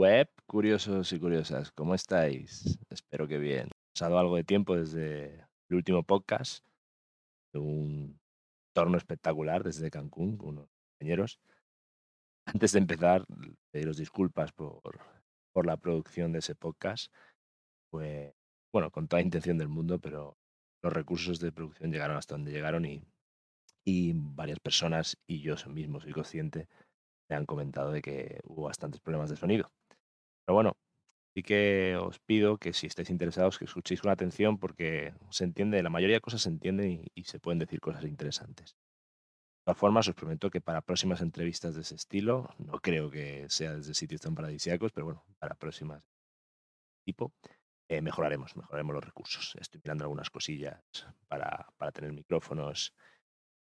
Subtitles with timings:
[0.00, 2.78] Web, curiosos y curiosas, ¿cómo estáis?
[2.88, 3.66] Espero que bien.
[3.66, 6.64] Ha pasado algo de tiempo desde el último podcast,
[7.52, 8.18] un
[8.74, 11.38] torno espectacular desde Cancún con unos compañeros.
[12.46, 13.26] Antes de empezar,
[13.70, 14.80] pediros disculpas por,
[15.52, 17.12] por la producción de ese podcast.
[17.90, 18.32] Pues,
[18.72, 20.38] bueno, con toda intención del mundo, pero
[20.82, 23.02] los recursos de producción llegaron hasta donde llegaron y,
[23.84, 26.68] y varias personas y yo mismo soy consciente
[27.28, 29.70] me han comentado de que hubo bastantes problemas de sonido.
[30.50, 30.76] Pero bueno,
[31.32, 35.80] sí que os pido que si estáis interesados que escuchéis con atención porque se entiende,
[35.80, 38.72] la mayoría de cosas se entienden y, se pueden decir cosas interesantes.
[38.72, 43.48] De todas formas, os prometo que para próximas entrevistas de ese estilo, no creo que
[43.48, 46.02] sea desde sitios tan paradisíacos, pero bueno, para próximas
[47.04, 47.32] tipo,
[47.88, 49.54] eh, mejoraremos, mejoraremos los recursos.
[49.60, 50.82] Estoy mirando algunas cosillas
[51.28, 52.92] para, para tener micrófonos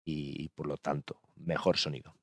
[0.04, 2.14] y, por lo tanto, mejor sonido.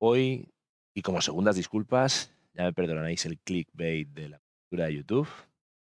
[0.00, 0.53] Hoy,
[0.94, 5.28] y como segundas disculpas, ya me perdonaréis el clickbait de la cultura de YouTube,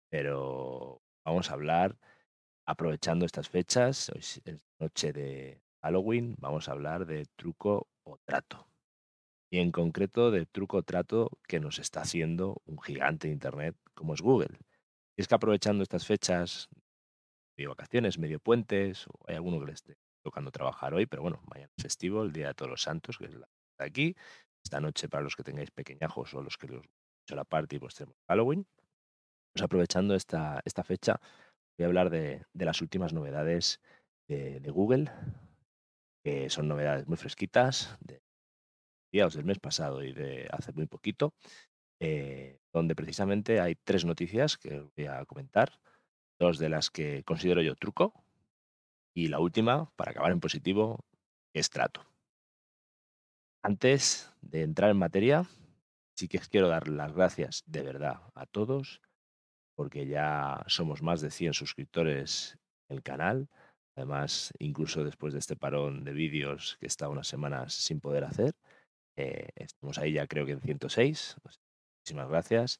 [0.10, 1.98] pero vamos a hablar,
[2.66, 8.68] aprovechando estas fechas, hoy es noche de Halloween, vamos a hablar de truco o trato.
[9.50, 13.76] Y en concreto de truco o trato que nos está haciendo un gigante de Internet
[13.96, 14.60] como es Google.
[15.18, 16.70] Y es que aprovechando estas fechas
[17.58, 21.42] medio vacaciones, medio puentes, o hay alguno que le esté tocando trabajar hoy, pero bueno,
[21.48, 23.48] mañana es festivo, el Día de Todos los Santos, que es la
[23.80, 24.16] de aquí.
[24.64, 26.86] Esta noche, para los que tengáis pequeñajos o los que los
[27.24, 28.68] hecho la party, pues tenemos Halloween.
[29.54, 31.20] Pues aprovechando esta, esta fecha,
[31.78, 33.82] voy a hablar de, las últimas novedades
[34.28, 35.12] de, Google,
[36.24, 38.22] que son novedades muy fresquitas, de
[39.12, 41.34] días del mes pasado y de hace muy poquito,
[42.00, 45.80] eh, donde precisamente hay tres noticias que voy a comentar
[46.40, 48.14] dos de las que considero yo truco
[49.14, 51.06] y la última, para acabar en positivo,
[51.54, 52.09] es trato.
[53.62, 55.46] Antes de entrar en materia,
[56.16, 59.02] sí que quiero dar las gracias de verdad a todos,
[59.76, 63.50] porque ya somos más de 100 suscriptores en el canal.
[63.98, 68.54] Además, incluso después de este parón de vídeos que está unas semanas sin poder hacer,
[69.18, 71.36] eh, estamos ahí ya creo que en 106.
[71.44, 72.80] muchísimas gracias.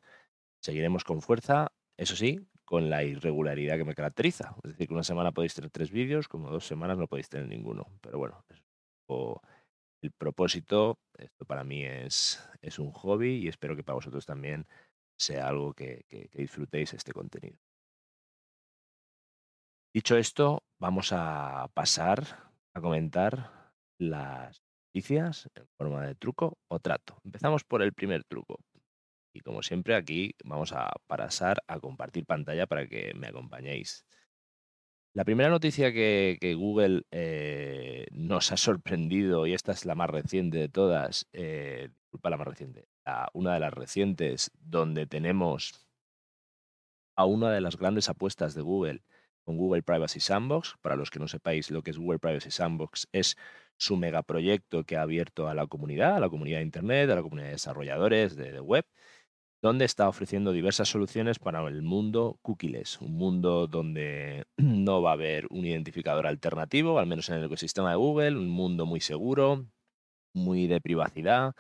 [0.62, 1.74] Seguiremos con fuerza.
[1.98, 4.56] Eso sí, con la irregularidad que me caracteriza.
[4.64, 7.48] Es decir, que una semana podéis tener tres vídeos, como dos semanas no podéis tener
[7.48, 7.88] ninguno.
[8.02, 8.46] Pero bueno,
[10.02, 14.68] el propósito, esto para mí es, es un hobby y espero que para vosotros también
[15.18, 17.58] sea algo que, que disfrutéis este contenido.
[19.94, 22.24] Dicho esto, vamos a pasar
[22.74, 24.62] a comentar las
[24.94, 27.20] noticias en forma de truco o trato.
[27.26, 28.60] Empezamos por el primer truco.
[29.34, 34.06] Y como siempre aquí vamos a pasar a compartir pantalla para que me acompañéis.
[35.20, 40.60] La primera noticia que, Google eh, nos ha sorprendido, y esta es la más reciente
[40.60, 42.88] de todas, eh, disculpa la más reciente,
[43.34, 45.86] una de las recientes, donde tenemos
[47.18, 49.04] a una de las grandes apuestas de Google
[49.44, 50.78] con Google Privacy Sandbox.
[50.82, 53.36] Para los que no sepáis lo que es Google Privacy Sandbox, es
[53.76, 57.24] su megaproyecto que ha abierto a la comunidad, a la comunidad de Internet, a la
[57.24, 58.86] comunidad de desarrolladores de web,
[59.62, 65.14] donde está ofreciendo diversas soluciones para el mundo cookieless, un mundo donde no va a
[65.14, 69.66] haber un identificador alternativo, al menos en el ecosistema de Google, un mundo muy seguro,
[70.34, 71.56] muy de privacidad,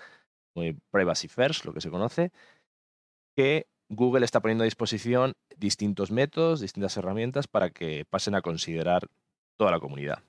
[0.55, 2.31] muy privacy first, lo que se conoce,
[3.35, 9.07] que Google está poniendo a disposición distintos métodos, distintas herramientas para que pasen a considerar
[9.57, 10.23] toda la comunidad.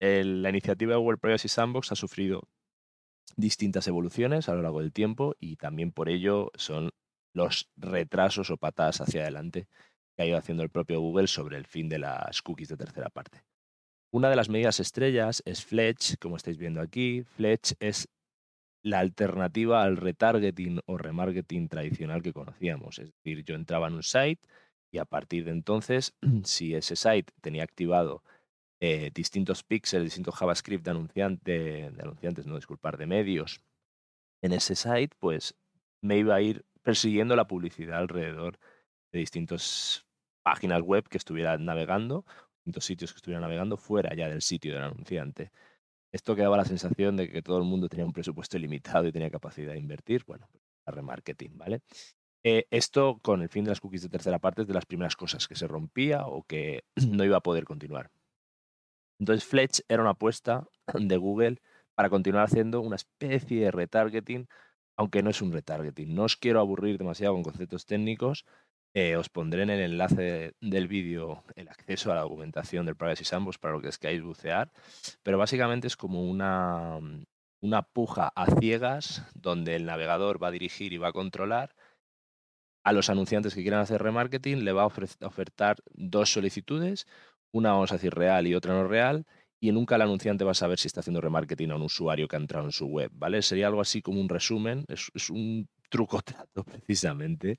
[0.00, 2.42] la iniciativa de Google Privacy Sandbox ha sufrido
[3.36, 6.90] distintas evoluciones a lo largo del tiempo y también por ello son
[7.36, 9.68] los retrasos o patadas hacia adelante
[10.16, 13.10] que ha ido haciendo el propio Google sobre el fin de las cookies de tercera
[13.10, 13.42] parte.
[14.10, 17.24] Una de las medidas estrellas es Fletch, como estáis viendo aquí.
[17.36, 18.08] Fletch es
[18.82, 22.98] la alternativa al retargeting o remarketing tradicional que conocíamos.
[22.98, 24.40] Es decir, yo entraba en un site
[24.90, 26.14] y a partir de entonces,
[26.44, 28.22] si ese site tenía activado
[28.80, 30.92] eh, distintos píxeles, distintos JavaScript de,
[31.44, 33.60] de anunciantes, no disculpar, de medios
[34.40, 35.54] en ese site, pues
[36.00, 38.60] me iba a ir persiguiendo la publicidad alrededor
[39.10, 40.06] de distintas
[40.44, 42.24] páginas web que estuvieran navegando,
[42.58, 45.50] distintos sitios que estuvieran navegando fuera ya del sitio del anunciante.
[46.12, 49.10] Esto que daba la sensación de que todo el mundo tenía un presupuesto ilimitado y
[49.10, 50.22] tenía capacidad de invertir.
[50.28, 51.80] Bueno, pues, remarketing, ¿vale?
[52.44, 55.16] Eh, esto con el fin de las cookies de tercera parte es de las primeras
[55.16, 58.12] cosas que se rompía o que no iba a poder continuar.
[59.18, 61.60] Entonces Fletch era una apuesta de Google
[61.96, 64.46] para continuar haciendo una especie de retargeting
[64.96, 66.14] aunque no es un retargeting.
[66.14, 68.44] No os quiero aburrir demasiado con conceptos técnicos.
[68.94, 73.24] Eh, os pondré en el enlace del vídeo el acceso a la documentación del Privacy
[73.24, 74.72] Sandbox para lo que queráis bucear.
[75.22, 76.98] Pero básicamente es como una,
[77.60, 81.74] una puja a ciegas donde el navegador va a dirigir y va a controlar
[82.84, 87.08] a los anunciantes que quieran hacer remarketing, le va a ofertar dos solicitudes,
[87.50, 89.26] una vamos a decir real y otra no real,
[89.68, 92.36] y nunca el anunciante va a saber si está haciendo remarketing a un usuario que
[92.36, 93.42] ha entrado en su web, ¿vale?
[93.42, 97.58] Sería algo así como un resumen, es, un truco trato precisamente,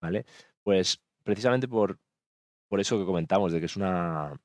[0.00, 0.26] ¿vale?
[0.62, 1.98] Pues precisamente por,
[2.68, 4.38] por eso que comentamos, de que es una,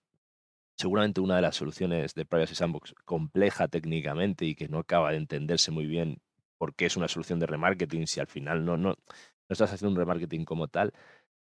[0.77, 5.17] seguramente una de las soluciones de Privacy Sandbox compleja técnicamente y que no acaba de
[5.17, 6.21] entenderse muy bien
[6.57, 8.95] por qué es una solución de remarketing si al final no, no, no
[9.49, 10.93] estás haciendo un remarketing como tal.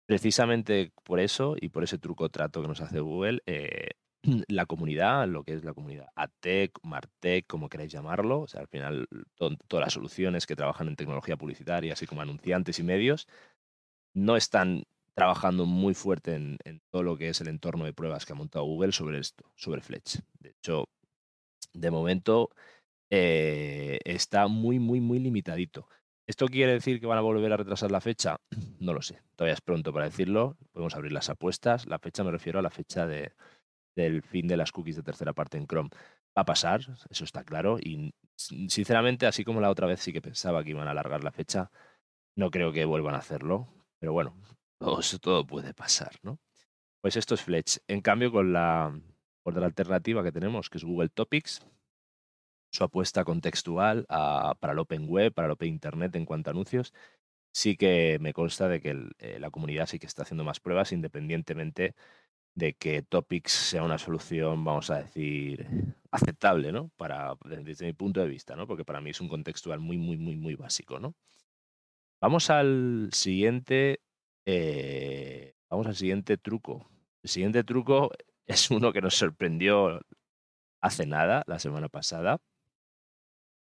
[0.05, 3.91] Precisamente por eso y por ese truco trato que nos hace Google, eh,
[4.47, 8.67] la comunidad, lo que es la comunidad ATEC, MarTech, como queráis llamarlo, o sea, al
[8.67, 13.27] final todas las soluciones que trabajan en tecnología publicitaria, así como anunciantes y medios,
[14.13, 14.83] no están
[15.13, 16.57] trabajando muy fuerte en,
[16.89, 19.81] todo lo que es el entorno de pruebas que ha montado Google sobre esto, sobre
[19.81, 20.19] Fletch.
[20.39, 20.85] De hecho,
[21.73, 22.49] de momento
[23.11, 25.87] eh, está muy, muy, muy limitadito.
[26.25, 28.37] ¿Esto quiere decir que van a volver a retrasar la fecha?
[28.79, 29.21] No lo sé.
[29.37, 30.57] Todavía es pronto para decirlo.
[30.73, 31.85] Podemos abrir las apuestas.
[31.85, 33.31] La fecha me refiero a la fecha de,
[33.95, 35.89] del fin de las cookies de tercera parte en Chrome.
[36.37, 37.77] Va a pasar, eso está claro.
[37.79, 41.31] Y sinceramente, así como la otra vez sí que pensaba que iban a alargar la
[41.31, 41.71] fecha,
[42.35, 43.67] no creo que vuelvan a hacerlo.
[43.99, 44.35] Pero bueno,
[44.79, 46.39] todo, todo puede pasar, ¿no?
[47.01, 47.79] Pues esto es Fletch.
[47.87, 48.97] En cambio, con la
[49.43, 51.65] otra alternativa que tenemos, que es Google Topics,
[52.73, 56.93] su apuesta contextual para el Open Web, para el Open Internet en cuanto a anuncios,
[57.53, 60.91] sí que me consta de que eh, la comunidad sí que está haciendo más pruebas
[60.91, 61.95] independientemente
[62.55, 65.67] de que Topics sea una solución, vamos a decir,
[66.11, 66.89] aceptable, ¿no?
[66.97, 68.67] Para, desde mi punto de vista, ¿no?
[68.67, 71.15] Porque para mí es un contextual muy, muy, muy, muy básico, ¿no?
[72.21, 74.01] Vamos al siguiente
[74.45, 76.89] eh, vamos al siguiente truco.
[77.23, 78.11] El siguiente truco
[78.45, 80.01] es uno que nos sorprendió
[80.81, 82.39] hace nada, la semana pasada.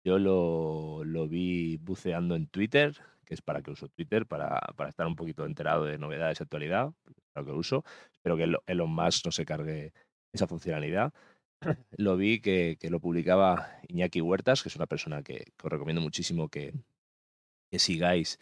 [0.03, 2.95] Yo lo, lo vi buceando en Twitter,
[3.25, 6.43] que es para que uso Twitter, para, para estar un poquito enterado de novedades y
[6.43, 6.91] actualidad,
[7.33, 7.83] para que uso.
[8.13, 9.93] Espero que Elon Musk no se cargue
[10.33, 11.13] esa funcionalidad.
[11.97, 15.71] Lo vi que, que lo publicaba Iñaki Huertas, que es una persona que, que os
[15.71, 16.73] recomiendo muchísimo que,
[17.71, 18.39] que sigáis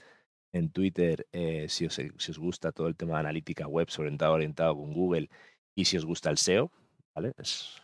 [0.51, 4.33] en Twitter eh, si, os, si, os, gusta todo el tema de analítica web orientado,
[4.33, 5.29] orientado con Google
[5.75, 6.71] y si os gusta el SEO,
[7.13, 7.33] ¿vale?
[7.37, 7.81] Es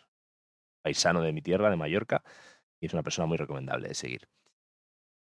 [0.82, 2.24] paisano de mi tierra, de Mallorca,
[2.80, 4.28] y es una persona muy recomendable de seguir.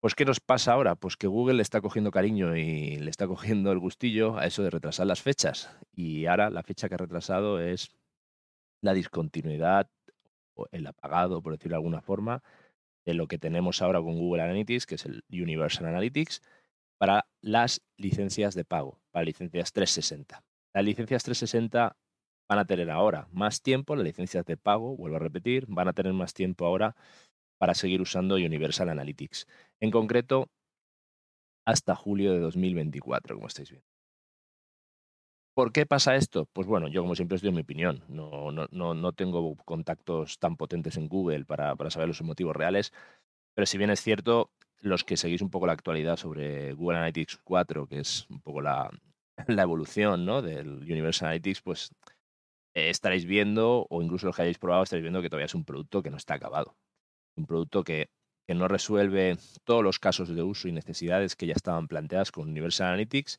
[0.00, 0.94] Pues, ¿qué nos pasa ahora?
[0.94, 4.62] Pues que Google le está cogiendo cariño y le está cogiendo el gustillo a eso
[4.62, 5.76] de retrasar las fechas.
[5.92, 7.90] Y ahora la fecha que ha retrasado es
[8.80, 9.90] la discontinuidad
[10.54, 12.44] o el apagado, por decirlo de alguna forma,
[13.04, 16.42] de lo que tenemos ahora con Google Analytics, que es el Universal Analytics,
[16.96, 20.44] para las licencias de pago, para licencias 360.
[20.74, 21.96] Las licencias 360
[22.48, 25.92] van a tener ahora más tiempo, las licencias de pago, vuelvo a repetir, van a
[25.92, 26.94] tener más tiempo ahora
[27.58, 29.46] para seguir usando Universal Analytics.
[29.80, 30.48] En concreto,
[31.66, 33.86] hasta julio de 2024, como estáis viendo.
[35.54, 36.46] ¿Por qué pasa esto?
[36.52, 38.04] Pues bueno, yo como siempre os doy mi opinión.
[38.08, 42.54] No, no, no, no tengo contactos tan potentes en Google para, para saber los motivos
[42.54, 42.92] reales,
[43.54, 47.40] pero si bien es cierto, los que seguís un poco la actualidad sobre Google Analytics
[47.42, 48.88] 4, que es un poco la,
[49.48, 50.42] la evolución ¿no?
[50.42, 51.90] del Universal Analytics, pues
[52.74, 55.64] eh, estaréis viendo, o incluso los que hayáis probado, estaréis viendo que todavía es un
[55.64, 56.76] producto que no está acabado.
[57.38, 58.10] Un producto que,
[58.46, 62.48] que no resuelve todos los casos de uso y necesidades que ya estaban planteadas con
[62.48, 63.38] Universal Analytics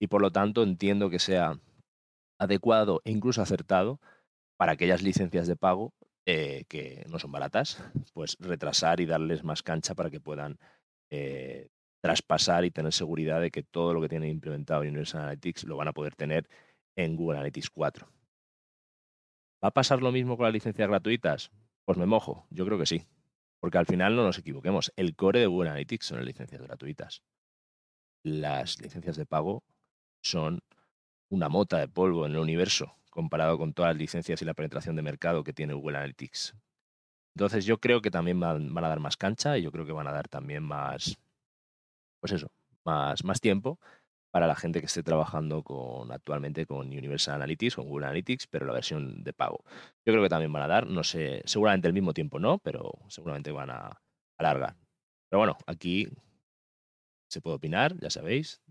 [0.00, 1.58] y por lo tanto entiendo que sea
[2.38, 4.00] adecuado e incluso acertado
[4.56, 5.92] para aquellas licencias de pago
[6.26, 10.58] eh, que no son baratas, pues retrasar y darles más cancha para que puedan
[11.10, 11.68] eh,
[12.02, 15.76] traspasar y tener seguridad de que todo lo que tienen implementado en Universal Analytics lo
[15.76, 16.48] van a poder tener
[16.96, 18.08] en Google Analytics 4.
[19.64, 21.50] ¿Va a pasar lo mismo con las licencias gratuitas?
[21.84, 23.06] Pues me mojo, yo creo que sí.
[23.60, 27.22] Porque al final no nos equivoquemos, el core de Google Analytics son las licencias gratuitas.
[28.22, 29.62] Las licencias de pago
[30.20, 30.60] son
[31.28, 34.94] una mota de polvo en el universo comparado con todas las licencias y la penetración
[34.94, 36.54] de mercado que tiene Google Analytics.
[37.34, 40.06] Entonces yo creo que también van, a dar más cancha y yo creo que van
[40.06, 41.18] a dar también más,
[42.20, 42.50] pues eso,
[42.84, 43.78] más, más tiempo
[44.38, 48.66] para la gente que esté trabajando con actualmente con Universal Analytics, con Google Analytics, pero
[48.66, 49.64] la versión de pago.
[50.06, 52.92] Yo creo que también van a dar, no sé, seguramente el mismo tiempo no, pero
[53.08, 54.00] seguramente van a
[54.38, 54.76] alargar.
[55.28, 56.06] Pero bueno, aquí
[57.28, 58.62] se puede opinar, ya sabéis,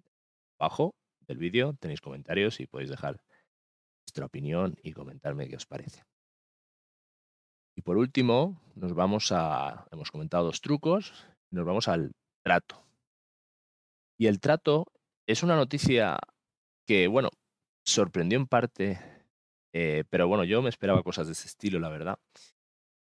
[0.58, 0.96] abajo
[1.28, 3.22] del vídeo tenéis comentarios y podéis dejar
[4.06, 6.06] vuestra opinión y comentarme qué os parece.
[7.76, 12.82] Y por último, nos vamos a, hemos comentado dos trucos, nos vamos al trato.
[14.18, 14.86] Y el trato
[15.27, 16.17] es una noticia
[16.88, 17.29] que, bueno,
[17.86, 19.00] sorprendió en parte,
[19.74, 22.17] eh, pero bueno, yo me esperaba cosas de ese estilo, la verdad.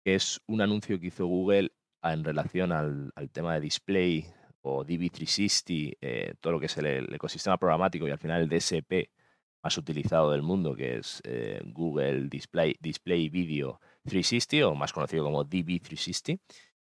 [0.06, 1.72] Es un anuncio que hizo Google
[2.04, 4.26] en relación al, tema de display
[4.62, 9.10] o DV360, eh, todo lo que es el, ecosistema programático y al final el DSP
[9.64, 15.24] más utilizado del mundo, que es eh, Google Display, Display Video 360 o más conocido
[15.24, 16.40] como DV360,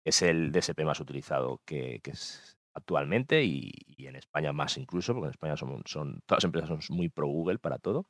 [0.03, 5.31] es el DSP más utilizado que, es actualmente y, en España más incluso, porque en
[5.31, 5.83] España son,
[6.25, 8.05] todas las empresas son muy pro Google para todo.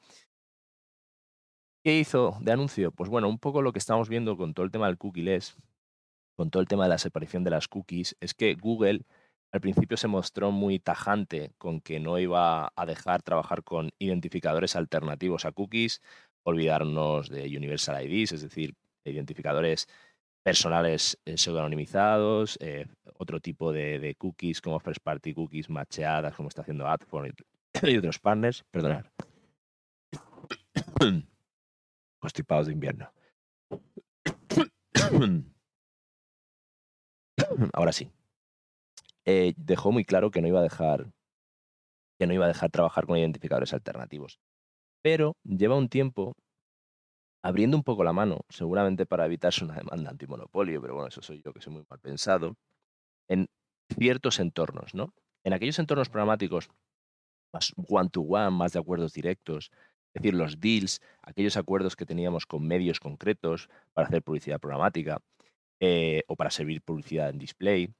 [1.83, 2.91] ¿Qué hizo de anuncio?
[2.91, 5.55] Pues bueno, un poco lo que estamos viendo con todo el tema del cookie-less,
[6.35, 9.05] con todo el tema de la separación de las cookies, es que Google
[9.53, 14.75] al principio se mostró muy tajante con que no iba a dejar trabajar con identificadores
[14.75, 16.01] alternativos a cookies,
[16.43, 19.87] olvidarnos de Universal IDs, es decir, identificadores
[20.43, 26.61] personales eh, pseudonimizados, eh, otro tipo de, cookies como first party cookies macheadas, como está
[26.61, 27.31] haciendo Adform
[27.83, 28.63] y, otros partners.
[28.71, 29.05] Perdonad.
[32.19, 33.11] Constipados de invierno.
[37.73, 38.11] Ahora sí.
[39.25, 41.11] Eh, dejó muy claro que no iba a dejar
[42.17, 44.39] que no iba a dejar trabajar con identificadores alternativos.
[45.03, 46.35] Pero lleva un tiempo
[47.43, 51.41] abriendo un poco la mano, seguramente para evitarse una demanda antimonopolio, pero bueno, eso soy
[51.43, 52.55] yo que soy muy mal pensado,
[53.27, 53.47] en
[53.97, 55.13] ciertos entornos, ¿no?
[55.43, 56.69] En aquellos entornos programáticos
[57.53, 59.71] más one-to-one, más de acuerdos directos,
[60.13, 65.21] es decir, los deals, aquellos acuerdos que teníamos con medios concretos para hacer publicidad programática
[65.79, 67.93] eh, o para servir publicidad en display.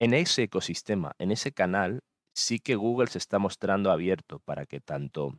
[0.00, 2.02] En ese ecosistema, en ese canal,
[2.34, 5.38] sí que Google se está mostrando abierto para que tanto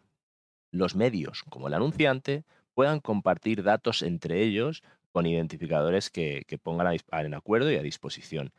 [0.72, 7.34] los medios como el anunciante puedan compartir datos entre ellos con identificadores que, pongan en
[7.34, 8.52] acuerdo y a disposición.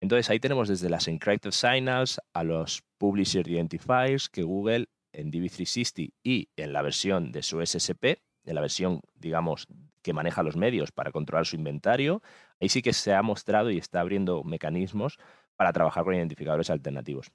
[0.00, 6.12] Entonces ahí tenemos desde las encrypted signals a los publisher identifiers que Google en DB360
[6.22, 9.66] y en la versión de su SSP, en la versión, digamos,
[10.02, 12.22] que maneja los medios para controlar su inventario,
[12.60, 15.18] ahí sí que se ha mostrado y está abriendo mecanismos
[15.56, 17.30] para trabajar con identificadores alternativos.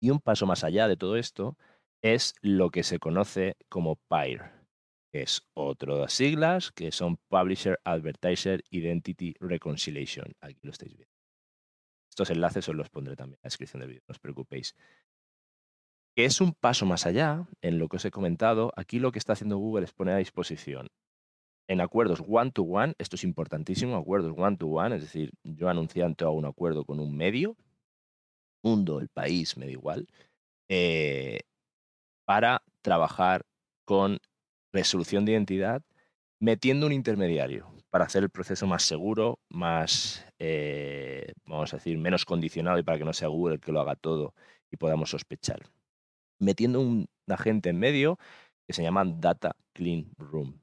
[0.00, 1.56] Y un paso más allá de todo esto
[2.02, 4.50] es lo que se conoce como PIRE,
[5.12, 10.32] es otras siglas que son Publisher Advertiser Identity Reconciliation.
[10.40, 11.15] Aquí lo estáis viendo.
[12.16, 14.74] Estos enlaces os los pondré también en la descripción del vídeo, no os preocupéis.
[16.14, 18.72] Que es un paso más allá en lo que os he comentado.
[18.74, 20.88] Aquí lo que está haciendo Google es poner a disposición
[21.68, 26.86] en acuerdos one-to-one, esto es importantísimo, acuerdos one-to-one, es decir, yo anunciante hago un acuerdo
[26.86, 27.54] con un medio,
[28.62, 30.06] mundo, el país, me da igual,
[30.70, 31.40] eh,
[32.24, 33.44] para trabajar
[33.84, 34.20] con
[34.72, 35.82] resolución de identidad
[36.40, 42.24] metiendo un intermediario para hacer el proceso más seguro, más, eh, vamos a decir, menos
[42.24, 44.34] condicionado y para que no sea Google el que lo haga todo
[44.70, 45.60] y podamos sospechar.
[46.38, 48.18] Metiendo un agente en medio
[48.66, 50.60] que se llama Data Clean Room.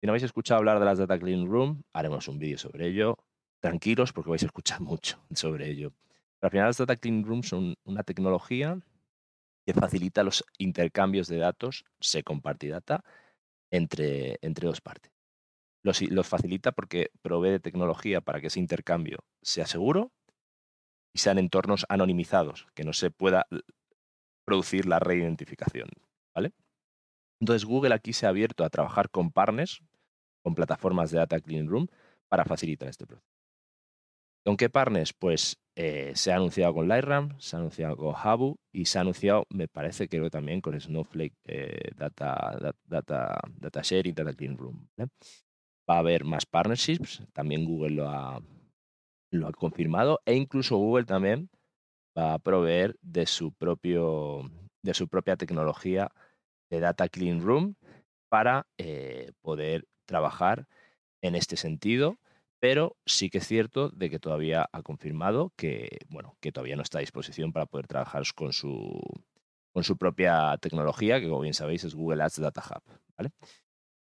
[0.00, 3.18] Si no habéis escuchado hablar de las Data Clean Room, haremos un vídeo sobre ello.
[3.60, 5.92] Tranquilos porque vais a escuchar mucho sobre ello.
[6.38, 8.78] Pero al final las Data Clean Room son una tecnología
[9.66, 13.02] que facilita los intercambios de datos, se comparte data,
[13.70, 15.13] entre, entre dos partes.
[15.84, 20.12] Los, facilita porque provee tecnología para que ese intercambio sea seguro
[21.12, 23.46] y sean entornos anonimizados, que no se pueda
[24.46, 25.88] producir la reidentificación.
[26.34, 26.52] ¿vale?
[27.38, 29.82] Entonces Google aquí se ha abierto a trabajar con partners,
[30.42, 31.86] con plataformas de Data Clean Room,
[32.28, 33.28] para facilitar este proceso.
[34.42, 35.12] ¿Con qué partners?
[35.12, 39.00] Pues eh, se ha anunciado con Lightroom, se ha anunciado con Habu y se ha
[39.02, 44.88] anunciado, me parece que también con Snowflake eh, Data, Data, Data Sharing, Data Clean Room.
[45.88, 48.40] Va a haber más partnerships, también Google lo ha,
[49.30, 51.50] lo ha confirmado e incluso Google también
[52.16, 54.50] va a proveer de su, propio,
[54.82, 56.10] de su propia tecnología
[56.70, 57.74] de Data Clean Room
[58.30, 60.66] para eh, poder trabajar
[61.20, 62.18] en este sentido
[62.64, 66.82] pero sí que es cierto de que todavía ha confirmado que, bueno, que todavía no
[66.82, 69.02] está a disposición para poder trabajar con su,
[69.70, 72.82] con su propia tecnología, que como bien sabéis es Google Ads Data Hub.
[73.18, 73.32] ¿vale?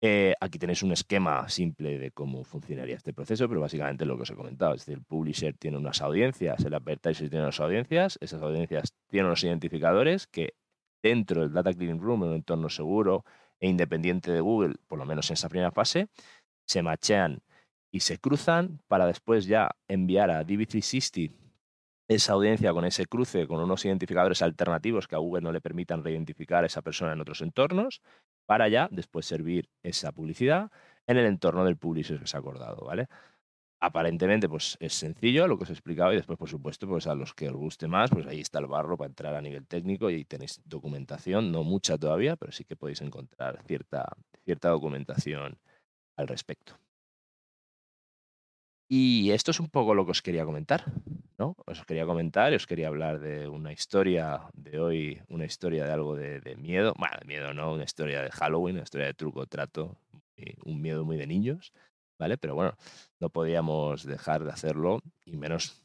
[0.03, 4.23] Eh, aquí tenéis un esquema simple de cómo funcionaría este proceso, pero básicamente lo que
[4.23, 8.19] os he comentado, es decir, el publisher tiene unas audiencias, el advertiser tiene unas audiencias,
[8.21, 10.55] esas audiencias tienen unos identificadores que
[11.03, 13.25] dentro del Data Cleaning Room, en un entorno seguro
[13.59, 16.09] e independiente de Google, por lo menos en esa primera fase,
[16.67, 17.41] se machean
[17.91, 21.33] y se cruzan para después ya enviar a DB360
[22.09, 26.05] esa audiencia con ese cruce con unos identificadores alternativos que a Google no le permitan
[26.05, 28.01] reidentificar a esa persona en otros entornos,
[28.47, 30.71] para ya después servir esa publicidad
[31.07, 33.09] en el entorno del publisher que se ha acordado, ¿vale?
[33.81, 37.15] Aparentemente, pues es sencillo lo que os he explicado y después, por supuesto, pues a
[37.15, 40.11] los que os guste más, pues ahí está el barro para entrar a nivel técnico
[40.11, 45.59] y tenéis documentación, no mucha todavía, pero sí que podéis encontrar cierta, cierta documentación
[46.17, 46.79] al respecto.
[48.89, 50.85] Y esto es un poco lo que os quería comentar,
[51.39, 51.57] ¿no?
[51.67, 56.15] Os quería comentar os quería hablar de una historia de hoy, una historia de algo
[56.15, 59.99] de, miedo, bueno, de miedo no, una historia de Halloween, una historia de truco trato,
[60.65, 61.73] un miedo muy de niños,
[62.17, 62.39] ¿vale?
[62.39, 62.77] Pero bueno,
[63.19, 65.83] no podíamos dejar de hacerlo, y menos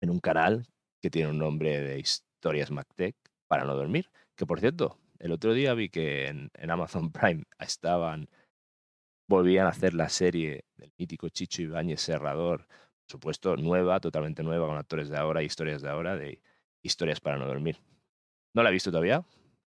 [0.00, 0.68] en un canal
[1.02, 3.16] que tiene un nombre de historias MacTech
[3.48, 4.10] para no dormir.
[4.36, 8.28] Que por cierto, el otro día vi que en Amazon Prime estaban
[9.28, 14.66] volvían a hacer la serie del mítico Chicho Ibáñez Serrador, por supuesto, nueva, totalmente nueva,
[14.66, 16.42] con actores de ahora, historias de ahora, de
[16.82, 17.78] historias para no dormir.
[18.54, 19.24] No la he visto todavía,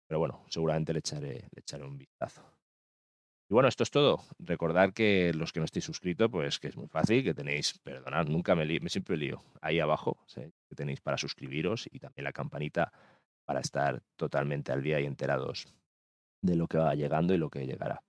[0.06, 2.44] pero bueno, seguramente le echaré, le echaré un vistazo.
[3.48, 4.24] Y bueno, esto es todo.
[4.38, 8.26] Recordad que los que no estéis suscritos, pues que es muy fácil, que tenéis, perdonad,
[8.26, 12.32] nunca me, lío, me siempre lío, ahí abajo, que tenéis para suscribiros y también la
[12.32, 12.92] campanita
[13.44, 15.66] para estar totalmente al día y enterados
[16.40, 18.02] de lo que va llegando y lo que llegará.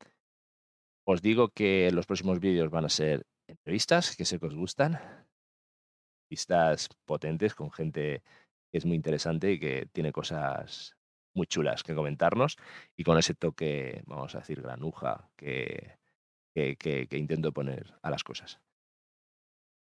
[1.08, 5.00] Os digo que los próximos vídeos van a ser entrevistas, que sé que os gustan.
[6.24, 8.24] Entrevistas potentes con gente
[8.72, 10.98] que es muy interesante y que tiene cosas
[11.36, 12.58] muy chulas que comentarnos.
[12.98, 16.00] Y con ese toque, vamos a decir, granuja que,
[16.56, 18.60] que, que, que intento poner a las cosas.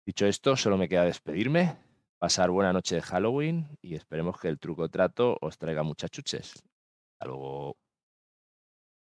[0.05, 1.77] Dicho esto, solo me queda despedirme,
[2.19, 6.53] pasar buena noche de Halloween y esperemos que el truco trato os traiga muchas chuches.
[7.13, 7.75] Hasta luego.